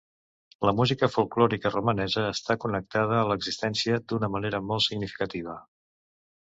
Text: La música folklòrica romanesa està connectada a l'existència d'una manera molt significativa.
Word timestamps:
La 0.67 0.71
música 0.77 1.09
folklòrica 1.15 1.71
romanesa 1.75 2.25
està 2.37 2.57
connectada 2.65 3.21
a 3.21 3.29
l'existència 3.33 4.01
d'una 4.09 4.35
manera 4.39 4.67
molt 4.73 4.87
significativa. 4.91 5.61